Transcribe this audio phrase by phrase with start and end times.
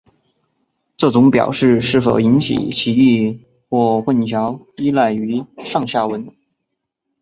[0.97, 6.33] 这种表示是否引起歧义或混淆依赖于上下文。